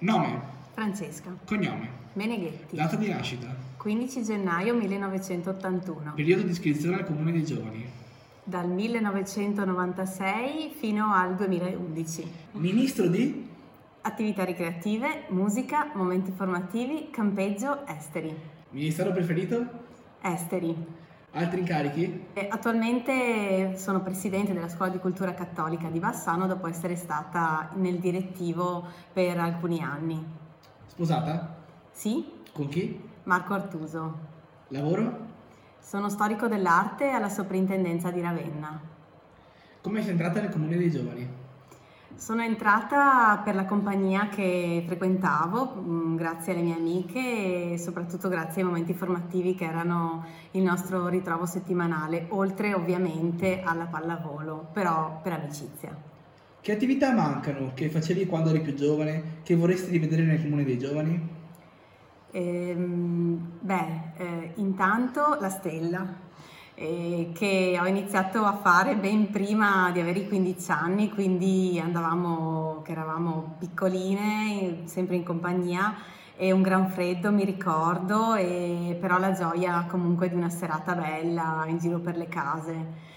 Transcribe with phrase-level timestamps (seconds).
[0.00, 0.40] Nome,
[0.72, 1.36] Francesca.
[1.44, 7.84] Cognome, Meneghetti, data di nascita, 15 gennaio 1981, periodo di iscrizione al Comune dei Giovani,
[8.42, 12.32] dal 1996 fino al 2011.
[12.52, 13.46] ministro di?
[14.00, 18.34] Attività ricreative, musica, momenti formativi, campeggio, esteri.
[18.70, 19.66] Ministero preferito,
[20.22, 20.74] Esteri.
[21.32, 26.96] Altri incarichi, E attualmente sono presidente della Scuola di Cultura Cattolica di Bassano dopo essere
[26.96, 30.24] stata nel direttivo per alcuni anni.
[30.86, 31.56] sposata,
[31.92, 34.18] Sì, con chi, Marco Artuso.
[34.68, 35.28] lavoro,
[35.80, 38.80] Sono storico dell'arte alla soprintendenza di Ravenna.
[39.80, 41.26] come sei entrata nel Comune dei Giovani,
[42.14, 48.60] Sono entrata per la compagnia che frequentavo, mh, grazie alle mie amiche e soprattutto grazie
[48.60, 55.32] ai momenti formativi che erano il nostro ritrovo settimanale, oltre ovviamente alla pallavolo, però per
[55.32, 55.96] amicizia.
[56.60, 60.78] che attività mancano che facevi quando eri più giovane, che vorresti rivedere nel Comune dei
[60.78, 61.28] Giovani,
[62.32, 66.06] Ehm, beh, eh, intanto la stella,
[66.74, 72.92] che ho iniziato a fare ben prima di avere i 15 anni, quindi andavamo, che
[72.92, 75.94] eravamo piccoline, sempre in compagnia,
[76.36, 81.64] e un gran freddo mi ricordo, e però la gioia comunque di una serata bella
[81.66, 83.08] in giro per le case.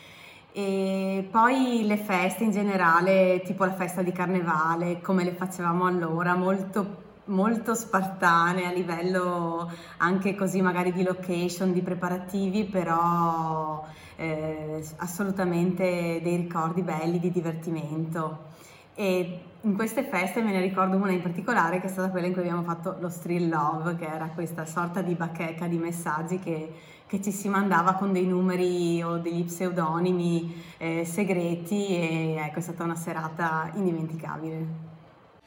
[0.51, 6.35] E poi le feste in generale, tipo la festa di carnevale, come le facevamo allora,
[6.35, 13.85] molto, molto spartane a livello anche così magari di location, di preparativi, però
[14.16, 18.51] eh, assolutamente dei ricordi belli di divertimento.
[18.95, 22.33] E in queste feste me ne ricordo una in particolare che è stata quella in
[22.33, 26.73] cui abbiamo fatto lo Street Love, che era questa sorta di bacheca di messaggi che,
[27.07, 32.61] che ci si mandava con dei numeri o degli pseudonimi eh, segreti e ecco è
[32.61, 34.92] stata una serata indimenticabile.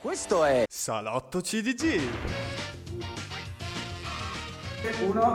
[0.06, 2.00] Questo è Salotto CDG.
[5.04, 5.34] Uno.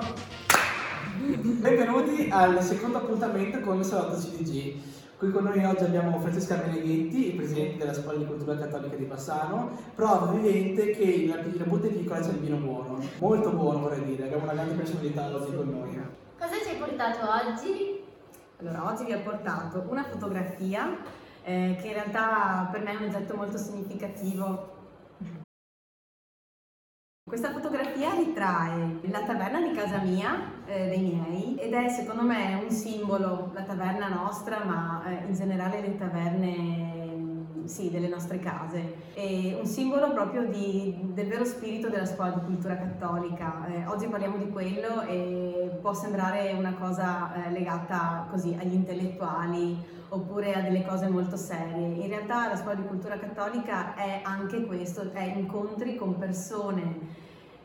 [1.60, 4.82] Benvenuti al secondo appuntamento con il Salotto CDG.
[5.18, 9.04] Qui con noi oggi abbiamo Francesca Meneghetti, il presidente della Scuola di Cultura Cattolica di
[9.04, 14.06] Bassano, prova vivente che la, la botte piccola c'è il vino buono, molto buono vorrei
[14.06, 16.02] dire, abbiamo una grande personalità oggi con noi.
[16.40, 18.02] Cosa ci hai portato oggi?
[18.60, 20.98] Allora, oggi vi ho portato una fotografia
[21.44, 24.80] eh, che in realtà per me è un oggetto molto significativo.
[27.24, 32.56] Questa fotografia ritrae la taverna di casa mia, eh, dei miei, ed è secondo me
[32.56, 37.01] un simbolo, la taverna nostra, ma eh, in generale le taverne
[37.66, 38.96] sì, delle nostre case.
[39.14, 43.66] È un simbolo proprio di- del vero spirito della scuola di cultura cattolica.
[43.68, 50.00] Eh, oggi parliamo di quello e può sembrare una cosa eh, legata così agli intellettuali
[50.10, 51.88] oppure a delle cose molto serie.
[51.88, 57.20] In realtà la scuola di cultura cattolica è anche questo, è incontri con persone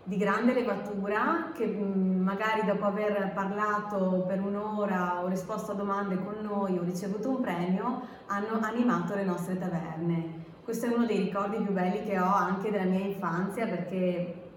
[0.09, 6.37] di grande levatura che magari dopo aver parlato per un'ora o risposto a domande con
[6.43, 10.45] noi o ricevuto un premio hanno animato le nostre taverne.
[10.63, 14.51] Questo è uno dei ricordi più belli che ho anche della mia infanzia perché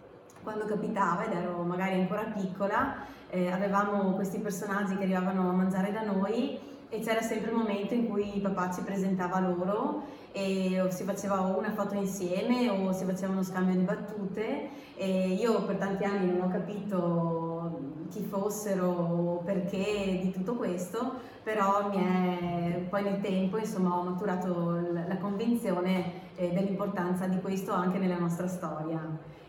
[0.43, 2.97] quando capitava ed ero magari ancora piccola
[3.31, 7.93] eh, avevamo questi personaggi che arrivavano a mangiare da noi e c'era sempre il momento
[7.93, 13.31] in cui papà ci presentava loro e si faceva una foto insieme o si faceva
[13.31, 14.69] uno scambio di battute.
[14.95, 17.79] E io per tanti anni non ho capito
[18.09, 21.13] chi fossero o perché di tutto questo,
[21.43, 27.99] però è, poi nel tempo insomma ho maturato la convinzione eh, dell'importanza di questo anche
[27.99, 28.99] nella nostra storia.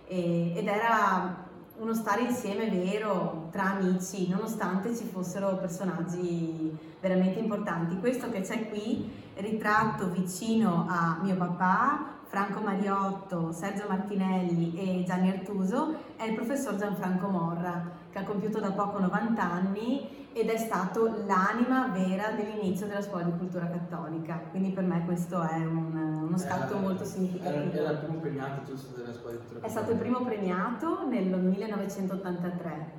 [0.06, 1.48] E- ed era
[1.80, 7.98] uno stare insieme vero tra amici, nonostante ci fossero personaggi veramente importanti.
[7.98, 15.30] Questo che c'è qui, ritratto vicino a mio papà, Franco Mariotto, Sergio Martinelli e Gianni
[15.30, 20.56] Artuso, è il professor Gianfranco Morra, che ha compiuto da poco 90 anni ed è
[20.56, 24.40] stato l'anima vera dell'inizio della scuola di cultura cattolica.
[24.50, 27.70] Quindi per me questo è un- uno scatto molto significativo.
[27.72, 31.08] Era, era il primo premiato giusto della Scuola di Cultura È stato il primo premiato
[31.08, 32.98] nel 1983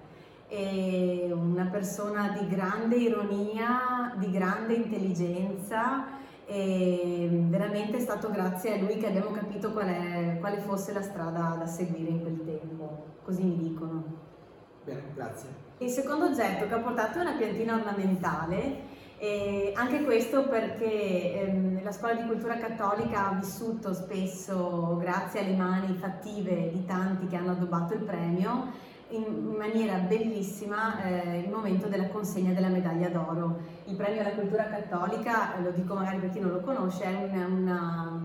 [0.50, 8.82] e una persona di grande ironia, di grande intelligenza e veramente è stato grazie a
[8.84, 13.06] lui che abbiamo capito qual è- quale fosse la strada da seguire in quel tempo,
[13.24, 14.30] così mi dicono.
[14.84, 15.50] Bene, grazie.
[15.80, 18.90] Il secondo oggetto che ho portato è una piantina ornamentale,
[19.76, 25.96] anche questo perché ehm, la scuola di cultura cattolica ha vissuto spesso, grazie alle mani
[25.96, 32.08] fattive di tanti che hanno addobbato il premio, in maniera bellissima eh, il momento della
[32.08, 33.60] consegna della medaglia d'oro.
[33.86, 37.46] Il premio alla cultura cattolica, lo dico magari per chi non lo conosce, è una-
[37.46, 38.22] una,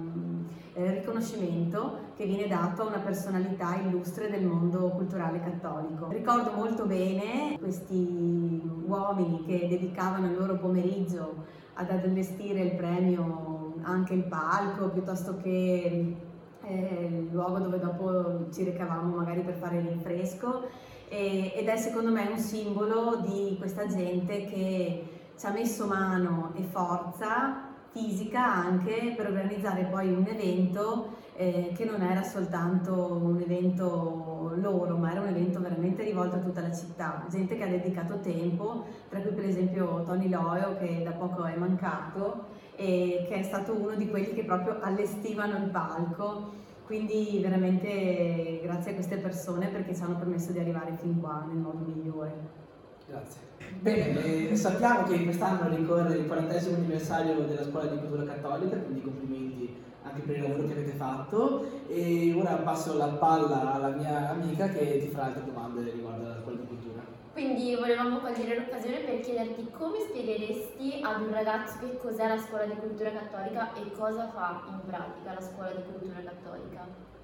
[0.76, 6.08] eh, riconoscimento che viene dato a una personalità illustre del mondo culturale cattolico.
[6.08, 11.44] Ricordo molto bene questi uomini che dedicavano il loro pomeriggio
[11.74, 16.16] ad allestire il premio, anche il palco, piuttosto che
[16.62, 20.68] eh, il luogo dove dopo ci recavamo magari per fare il rinfresco
[21.08, 25.08] ed è secondo me un simbolo di questa gente che
[25.38, 27.65] ci ha messo mano e forza
[27.96, 34.96] fisica anche per organizzare poi un evento eh, che non era soltanto un evento loro,
[34.96, 38.84] ma era un evento veramente rivolto a tutta la città, gente che ha dedicato tempo,
[39.08, 43.72] tra cui per esempio Tony Loio che da poco è mancato e che è stato
[43.72, 46.64] uno di quelli che proprio allestivano il palco.
[46.84, 51.56] Quindi veramente grazie a queste persone perché ci hanno permesso di arrivare fin qua nel
[51.56, 52.65] modo migliore.
[53.06, 53.40] Grazie.
[53.80, 59.02] Bene, eh, sappiamo che quest'anno ricorre il 40 anniversario della Scuola di Cultura Cattolica, quindi
[59.02, 64.30] complimenti anche per il lavoro che avete fatto e ora passo la palla alla mia
[64.30, 67.02] amica che ti farà altre domande riguardo alla Scuola di Cultura.
[67.32, 72.64] Quindi volevamo cogliere l'occasione per chiederti come spiegheresti ad un ragazzo che cos'è la Scuola
[72.64, 77.15] di Cultura Cattolica e cosa fa in pratica la Scuola di Cultura Cattolica.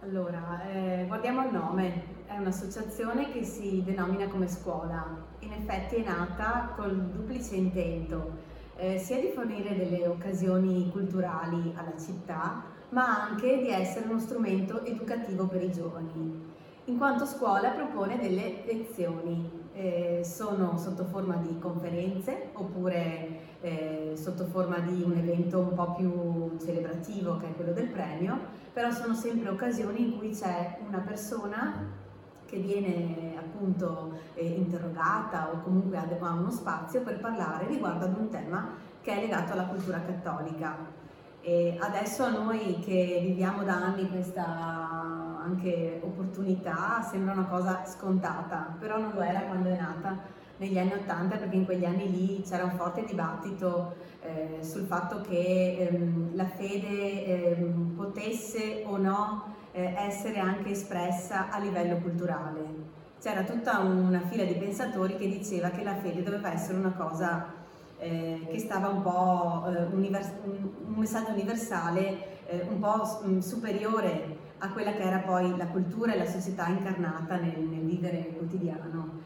[0.00, 5.04] Allora, eh, guardiamo il nome, è un'associazione che si denomina come scuola,
[5.40, 8.32] in effetti è nata col duplice intento,
[8.76, 14.84] eh, sia di fornire delle occasioni culturali alla città, ma anche di essere uno strumento
[14.84, 16.52] educativo per i giovani,
[16.84, 24.46] in quanto scuola propone delle lezioni, eh, sono sotto forma di conferenze oppure eh, sotto
[24.46, 28.38] forma di un evento un po' più celebrativo che è quello del premio,
[28.72, 32.04] però sono sempre occasioni in cui c'è una persona
[32.46, 38.28] che viene appunto eh, interrogata o comunque ha uno spazio per parlare riguardo ad un
[38.30, 38.70] tema
[39.02, 41.04] che è legato alla cultura cattolica.
[41.42, 48.76] E adesso a noi che viviamo da anni questa anche opportunità sembra una cosa scontata,
[48.78, 52.42] però non lo era quando è nata negli anni Ottanta perché in quegli anni lì
[52.42, 59.54] c'era un forte dibattito eh, sul fatto che ehm, la fede ehm, potesse o no
[59.72, 62.94] eh, essere anche espressa a livello culturale.
[63.20, 67.64] C'era tutta una fila di pensatori che diceva che la fede doveva essere una cosa
[67.98, 74.45] eh, che stava un po' eh, univers- un, messaggio universale eh, un po' mm, superiore
[74.58, 79.24] a quella che era poi la cultura e la società incarnata nel, nel vivere quotidiano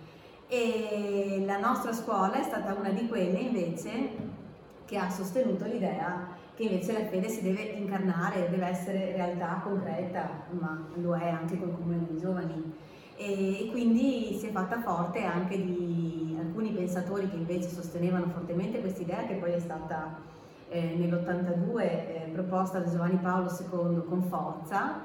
[0.53, 4.11] e la nostra scuola è stata una di quelle invece
[4.85, 10.29] che ha sostenuto l'idea che invece la fede si deve incarnare, deve essere realtà concreta,
[10.50, 12.75] ma lo è anche col comune dei giovani.
[13.17, 19.03] E quindi si è fatta forte anche di alcuni pensatori che invece sostenevano fortemente questa
[19.03, 20.19] idea che poi è stata
[20.70, 25.02] eh, nell'82 eh, proposta da Giovanni Paolo II con forza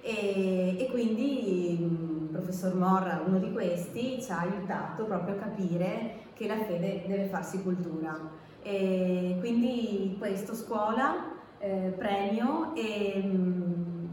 [0.00, 6.14] e, e quindi il professor Morra, uno di questi, ci ha aiutato proprio a capire
[6.34, 8.16] che la fede deve farsi cultura.
[8.62, 14.08] E quindi questo scuola, eh, premio e mh,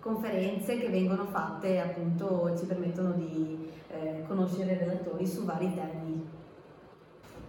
[0.00, 6.40] conferenze che vengono fatte appunto ci permettono di eh, conoscere i relatori su vari temi.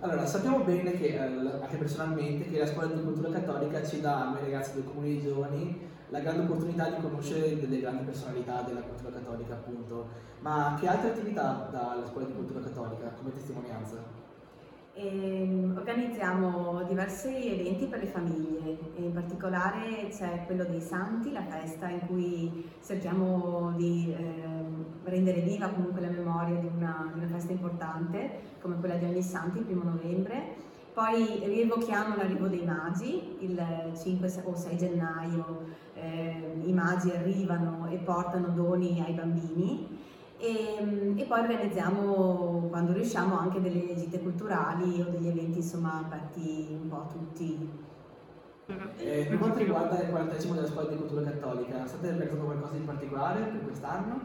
[0.04, 4.24] Allora, sappiamo bene che, eh, anche personalmente, che la scuola di cultura cattolica ci dà
[4.24, 5.80] a noi ragazzi del comune dei giovani
[6.10, 10.10] la grande opportunità di conoscere delle grandi personalità della cultura cattolica, appunto.
[10.42, 14.23] Ma che altre attività dà la scuola di cultura cattolica come testimonianza?
[14.96, 21.42] E ehm, organizziamo diversi eventi per le famiglie, in particolare c'è quello dei Santi, la
[21.42, 27.28] festa in cui cerchiamo di eh, rendere viva comunque la memoria di una, di una,
[27.28, 30.72] festa importante come quella di ogni Santi, il primo novembre.
[30.94, 33.60] Poi rievochiamo l'arrivo dei magi il
[34.00, 40.03] 5 o 6 gennaio, eh, i magi arrivano e portano doni ai bambini
[40.44, 46.02] e, ehm, e, poi organizziamo quando riusciamo anche delle gite culturali o degli eventi insomma
[46.06, 47.82] aperti un po' a tutti.
[48.98, 52.86] Eh, per quanto riguarda il 40 della scuola di cultura cattolica, state organizzando qualcosa in
[52.86, 54.20] particolare per quest'anno?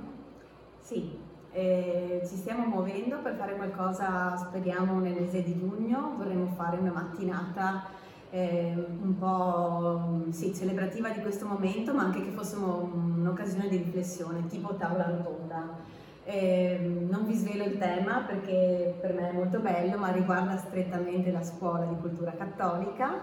[0.80, 1.18] Sì,
[1.52, 6.92] eh, ci stiamo muovendo per fare qualcosa, speriamo nel mese di giugno, vorremmo fare una
[6.92, 7.84] mattinata
[8.30, 14.46] eh, un po' sì, celebrativa di questo momento, ma anche che fosse un'occasione di riflessione,
[14.46, 15.96] tipo tavola rotonda.
[16.30, 21.30] Eh, non vi svelo il tema perché per me è molto bello, ma riguarda strettamente
[21.30, 23.22] la scuola di cultura cattolica.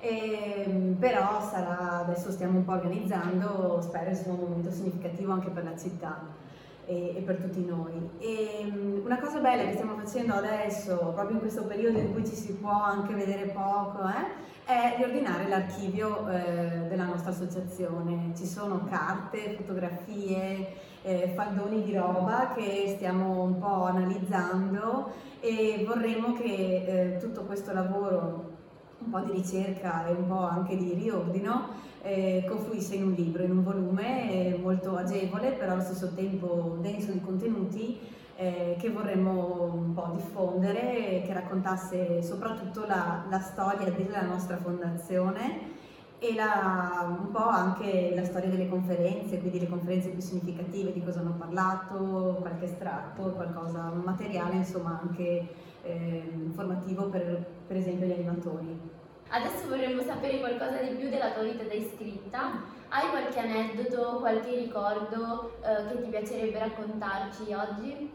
[0.00, 5.64] Eh, però sarà, adesso stiamo un po' organizzando, spero sia un momento significativo anche per
[5.64, 6.44] la città.
[6.86, 8.10] e, per tutti noi.
[8.18, 12.24] E, um, una cosa bella che stiamo facendo adesso, proprio in questo periodo in cui
[12.24, 18.32] ci si può anche vedere poco, eh, è riordinare l'archivio eh, della nostra associazione.
[18.36, 26.32] Ci sono carte, fotografie, eh, faldoni di roba che stiamo un po' analizzando e vorremmo
[26.32, 28.54] che eh, tutto questo lavoro
[28.98, 31.68] un po' di ricerca e un po' anche di riordino
[32.02, 36.76] eh, confluisse in un libro, in un volume eh, molto agevole, però allo stesso tempo
[36.80, 38.00] denso di contenuti
[38.34, 45.74] eh, che vorremmo un po' diffondere, che raccontasse soprattutto la, la storia della nostra fondazione
[46.18, 51.04] e la, un po' anche la storia delle conferenze, quindi le conferenze più significative, di
[51.04, 55.46] cosa hanno parlato, qualche estratto, qualcosa, un materiale insomma anche
[55.82, 58.80] eh, informativo per, per esempio gli animatori.
[59.28, 62.62] Adesso vorremmo sapere qualcosa di più della tua vita da iscritta.
[62.88, 68.10] Hai qualche aneddoto, qualche ricordo eh, che ti piacerebbe raccontarci oggi?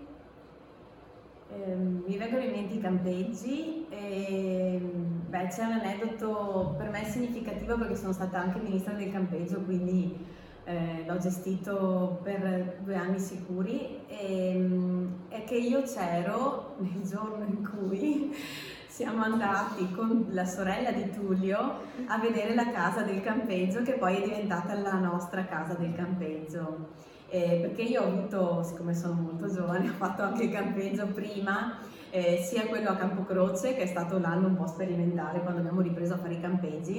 [1.53, 3.86] Eh, mi vengono in mente i campeggi.
[3.89, 4.79] E,
[5.32, 10.26] beh, c'è un aneddoto per me significativo perché sono stata anche ministra del campeggio, quindi
[10.66, 14.06] eh, l'ho gestito per due anni sicuri.
[14.08, 14.70] E,
[15.30, 18.36] è che io c'ero nel giorno in cui
[18.88, 24.18] siamo andati con la sorella di Tullio a vedere la casa del campeggio che poi
[24.18, 26.90] è diventata la nostra casa del campeggio.
[27.30, 31.78] Eh, perché io ho avuto, siccome sono molto giovane, ho fatto anche il campeggio prima,
[32.12, 36.13] eh, sia quello a Campocroce che è stato l'anno un po' sperimentale quando abbiamo ripreso
[36.13, 36.98] a fare i campeggi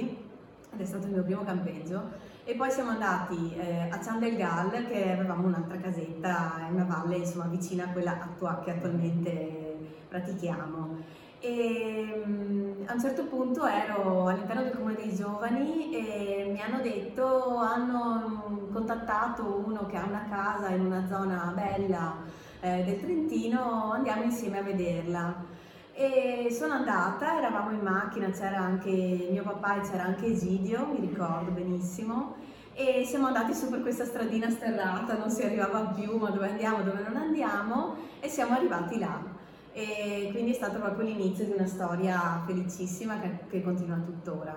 [0.73, 2.31] ed è stato il mio primo campeggio.
[2.43, 6.83] E poi siamo andati eh, a Cian del Gal che avevamo un'altra casetta in una
[6.83, 9.77] valle insomma vicina a quella attua- che attualmente
[10.09, 10.97] pratichiamo.
[11.39, 16.81] E mm, a un certo punto ero all'interno del comune dei giovani e mi hanno
[16.81, 23.91] detto, hanno contattato uno che ha una casa in una zona bella eh, del Trentino,
[23.91, 25.45] andiamo insieme a vederla.
[25.93, 31.01] E sono andata, eravamo in macchina, c'era anche mio papà e c'era anche Egidio, mi
[31.01, 32.35] ricordo benissimo,
[32.73, 36.81] e siamo andati su per questa stradina sterrata, non si arrivava più, ma dove andiamo,
[36.81, 39.41] dove non andiamo, e siamo arrivati là
[39.75, 44.55] e quindi è stato proprio l'inizio di una storia felicissima che, che continua tuttora.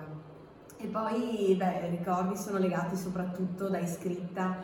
[0.77, 4.57] E poi beh, i ricordi sono legati soprattutto da iscritta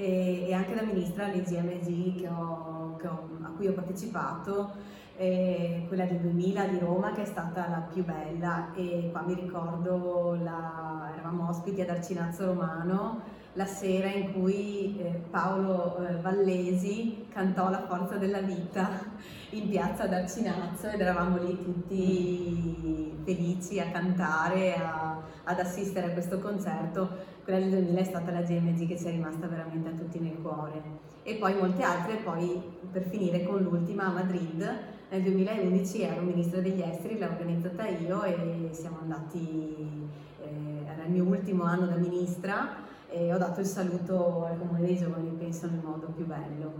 [0.00, 4.72] e, e anche da ministra alle GMG che ho, che ho, a cui ho partecipato,
[5.16, 8.72] eh, quella del 2000 di Roma che è stata la più bella.
[8.74, 15.20] E qua mi ricordo la, eravamo ospiti ad Arcinazzo Romano la sera in cui eh,
[15.28, 18.88] Paolo eh, Vallesi cantò La forza della vita
[19.50, 26.38] in piazza d'Arcinazzo ed eravamo lì tutti felici a cantare, a, ad assistere a questo
[26.38, 27.06] concerto.
[27.44, 30.38] Quella del 2000 è stata la GMG che ci è rimasta veramente a tutti nel
[30.40, 30.82] cuore.
[31.22, 34.78] E poi molte altre, poi per finire con l'ultima a Madrid,
[35.10, 40.08] nel 2011 ero ministra degli esteri, l'ho organizzata io e siamo andati,
[40.42, 44.80] eh, era il mio ultimo anno da ministra e ho dato il saluto al Comune
[44.80, 46.72] dei Giovani, penso nel modo più bello.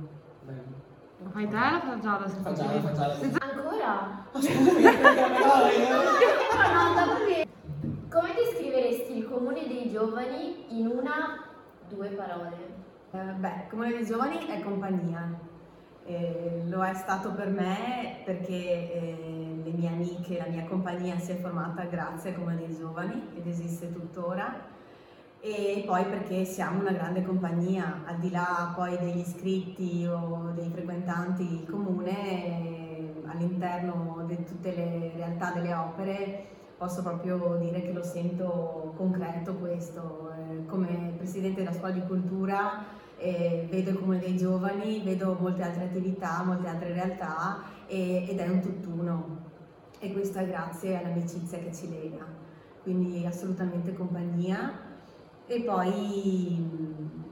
[0.45, 0.89] Bello.
[1.23, 2.29] Lo fai te o lo fa Giada?
[2.29, 3.15] Fa Giada, fa Giada.
[3.41, 4.27] Ancora?
[4.33, 5.89] Ma scusami, perché me l'hai?
[6.73, 7.47] No, dopo che...
[8.09, 11.45] Come descriveresti il comune dei giovani in una,
[11.89, 12.57] due parole?
[13.11, 15.49] Eh, beh, Comune dei Giovani è compagnia.
[16.05, 21.33] Eh, lo è stato per me perché eh, le mie amiche, la mia compagnia si
[21.33, 24.79] è formata grazie al Comune dei Giovani ed esiste tuttora
[25.41, 30.69] e poi perché siamo una grande compagnia, al di là poi degli iscritti o dei
[30.71, 38.03] frequentanti il comune, all'interno di tutte le realtà delle opere posso proprio dire che lo
[38.03, 40.33] sento concreto questo.
[40.35, 42.85] Eh, come Presidente della Scuola di Cultura
[43.19, 48.49] eh, vedo il Comune dei Giovani, vedo molte altre attività, molte altre realtà ed è
[48.49, 49.39] un tutt'uno
[49.99, 52.25] e questo è grazie all'amicizia che ci lega.
[52.83, 54.80] Quindi assolutamente compagnia
[55.51, 56.65] e poi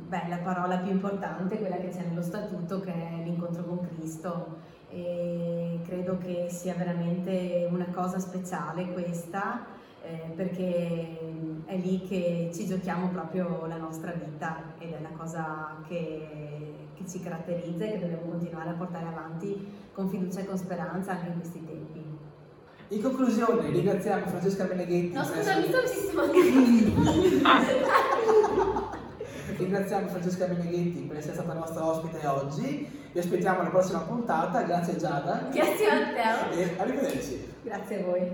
[0.08, 4.56] beh, la parola più importante, quella che c'è nello statuto, che è l'incontro con Cristo.
[4.90, 9.66] E credo che sia veramente una cosa speciale questa,
[10.02, 15.76] eh, perché è lì che ci giochiamo proprio la nostra vita ed è la cosa
[15.86, 20.58] che, che ci caratterizza e che dobbiamo continuare a portare avanti con fiducia e con
[20.58, 22.07] speranza anche in questi tempi.
[22.90, 25.12] In conclusione, ringraziamo Francesca Meneghetti.
[25.12, 26.32] No, scusa, mi sto sistemando.
[29.58, 32.88] ringraziamo Francesca Meneghetti per essere stata nostra ospite oggi.
[33.12, 34.62] Vi aspettiamo alla prossima puntata.
[34.62, 35.48] Grazie Giada.
[35.52, 35.98] Grazie a
[36.48, 36.60] te.
[36.60, 37.52] E arrivederci.
[37.62, 38.32] Grazie a voi.